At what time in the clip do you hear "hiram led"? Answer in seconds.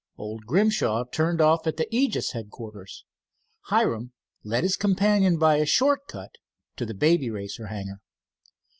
3.67-4.63